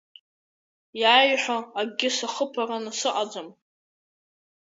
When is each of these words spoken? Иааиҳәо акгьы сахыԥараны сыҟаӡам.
Иааиҳәо 1.01 1.57
акгьы 1.79 2.09
сахыԥараны 2.17 2.91
сыҟаӡам. 2.99 3.49